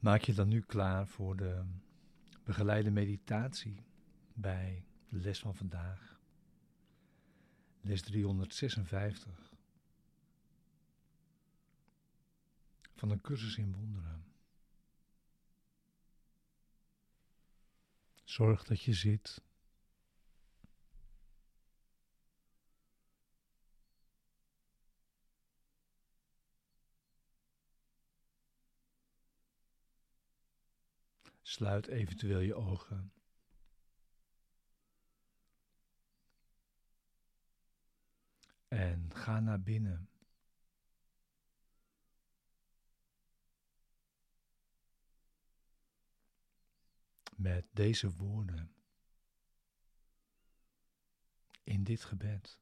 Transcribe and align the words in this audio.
Maak 0.00 0.22
je 0.22 0.32
dan 0.32 0.48
nu 0.48 0.60
klaar 0.60 1.06
voor 1.06 1.36
de 1.36 1.64
begeleide 2.44 2.90
meditatie 2.90 3.84
bij 4.34 4.84
de 5.08 5.18
les 5.18 5.38
van 5.38 5.54
vandaag. 5.54 6.20
Les 7.80 8.02
356 8.02 9.52
van 12.94 13.10
een 13.10 13.20
cursus 13.20 13.56
in 13.56 13.72
wonderen. 13.72 14.24
Zorg 18.24 18.64
dat 18.64 18.82
je 18.82 18.92
zit. 18.92 19.42
Sluit 31.42 31.86
eventueel 31.86 32.38
je 32.38 32.54
ogen. 32.54 33.12
En 38.68 39.14
ga 39.14 39.40
naar 39.40 39.60
binnen. 39.62 40.08
Met 47.36 47.66
deze 47.70 48.10
woorden 48.10 48.74
in 51.64 51.84
dit 51.84 52.04
gebed. 52.04 52.58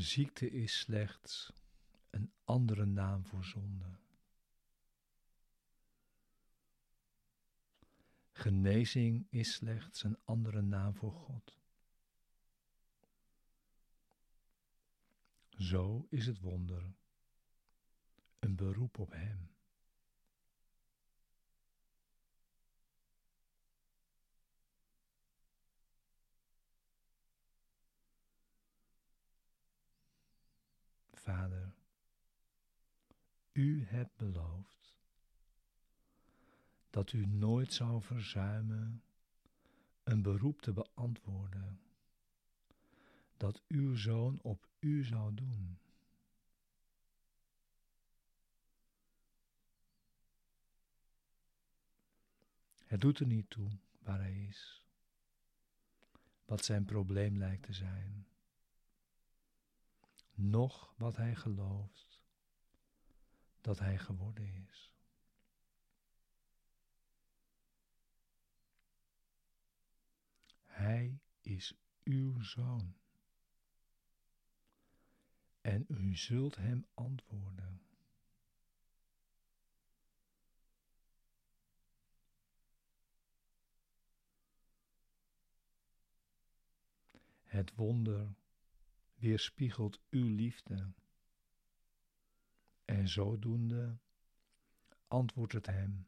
Ziekte 0.00 0.50
is 0.50 0.78
slechts 0.78 1.52
een 2.10 2.32
andere 2.44 2.84
naam 2.86 3.26
voor 3.26 3.44
zonde. 3.44 3.98
Genezing 8.32 9.26
is 9.30 9.52
slechts 9.52 10.02
een 10.02 10.18
andere 10.24 10.62
naam 10.62 10.94
voor 10.94 11.12
God. 11.12 11.58
Zo 15.50 16.06
is 16.10 16.26
het 16.26 16.40
wonder 16.40 16.94
een 18.38 18.56
beroep 18.56 18.98
op 18.98 19.10
Hem. 19.12 19.50
Vader, 31.30 31.72
U 33.52 33.84
hebt 33.84 34.16
beloofd 34.16 34.94
dat 36.90 37.12
U 37.12 37.26
nooit 37.26 37.72
zou 37.72 38.02
verzuimen 38.02 39.02
een 40.04 40.22
beroep 40.22 40.60
te 40.60 40.72
beantwoorden 40.72 41.80
dat 43.36 43.62
uw 43.68 43.96
zoon 43.96 44.38
op 44.42 44.68
u 44.80 45.04
zou 45.04 45.34
doen. 45.34 45.78
Het 52.86 53.00
doet 53.00 53.18
er 53.18 53.26
niet 53.26 53.50
toe 53.50 53.68
waar 54.02 54.18
hij 54.18 54.46
is, 54.48 54.84
wat 56.44 56.64
zijn 56.64 56.84
probleem 56.84 57.36
lijkt 57.36 57.62
te 57.62 57.72
zijn 57.72 58.26
noch 60.40 60.94
wat 60.96 61.16
hij 61.16 61.34
gelooft 61.34 62.20
dat 63.60 63.78
hij 63.78 63.98
geworden 63.98 64.66
is. 64.68 64.92
Hij 70.64 71.20
is 71.40 71.74
uw 72.04 72.40
zoon. 72.42 72.94
En 75.60 75.84
u 75.88 76.16
zult 76.16 76.56
hem 76.56 76.86
antwoorden. 76.94 77.82
Het 87.44 87.74
wonder 87.74 88.34
weerspiegelt 89.20 90.00
uw 90.10 90.34
liefde. 90.34 90.92
En 92.84 93.08
zodoende 93.08 93.98
antwoordt 95.08 95.52
het 95.52 95.66
hem. 95.66 96.06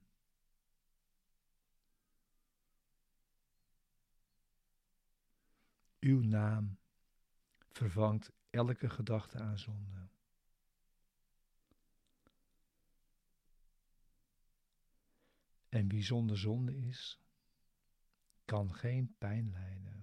Uw 6.01 6.23
naam 6.23 6.79
vervangt 7.71 8.33
elke 8.51 8.91
gedachte 8.91 9.39
aan 9.39 9.59
zonde. 9.59 10.09
En 15.69 15.89
wie 15.89 16.03
zonder 16.03 16.39
zonde 16.39 16.77
is, 16.77 17.21
kan 18.45 18.75
geen 18.75 19.15
pijn 19.19 19.51
lijden. 19.51 20.02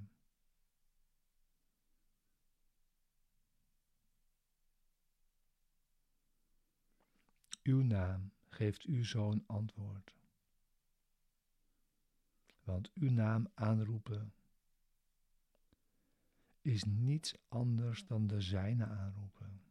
Uw 7.63 7.81
naam 7.81 8.31
geeft 8.49 8.83
uw 8.83 9.03
zoon 9.03 9.43
antwoord. 9.45 10.13
Want 12.63 12.91
uw 12.93 13.11
naam 13.11 13.47
aanroepen 13.53 14.33
is 16.61 16.83
niets 16.83 17.35
anders 17.47 18.05
dan 18.05 18.27
de 18.27 18.41
zijne 18.41 18.85
aanroepen. 18.85 19.61